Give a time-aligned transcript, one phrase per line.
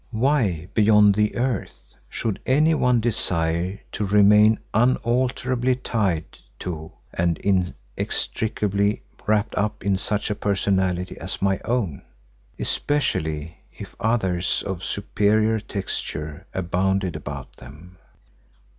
[0.09, 6.25] Why, beyond the earth, should anyone desire to remain unalterably tied
[6.57, 12.01] to and inextricably wrapped up in such a personality as my own,
[12.57, 17.99] especially if others of superior texture abounded about them?